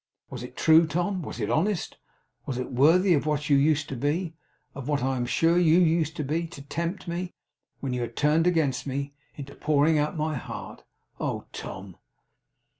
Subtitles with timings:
[0.31, 1.21] Was it true, Tom!
[1.21, 1.99] Was it honest!
[2.47, 4.33] Was it worthy of what you used to be
[4.73, 7.35] of what I am sure you used to be to tempt me,
[7.81, 10.83] when you had turned against me, into pouring out my heart!
[11.19, 11.97] Oh, Tom!